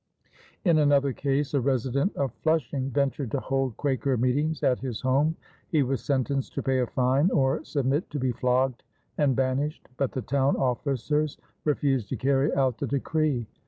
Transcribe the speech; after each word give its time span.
In 0.65 0.79
another 0.79 1.13
case, 1.13 1.53
a 1.53 1.61
resident 1.61 2.15
of 2.15 2.33
Flushing 2.41 2.89
ventured 2.89 3.29
to 3.33 3.39
hold 3.39 3.77
Quaker 3.77 4.17
meetings 4.17 4.63
at 4.63 4.79
his 4.79 5.01
home. 5.01 5.35
He 5.69 5.83
was 5.83 6.01
sentenced 6.03 6.55
to 6.55 6.63
pay 6.63 6.79
a 6.79 6.87
fine 6.87 7.29
or 7.29 7.63
submit 7.63 8.09
to 8.09 8.17
be 8.19 8.31
flogged 8.31 8.81
and 9.19 9.35
banished; 9.35 9.89
but 9.97 10.13
the 10.13 10.23
town 10.23 10.55
officers 10.55 11.37
refused 11.65 12.09
to 12.09 12.15
carry 12.17 12.51
out 12.55 12.79
the 12.79 12.87
decree. 12.87 13.45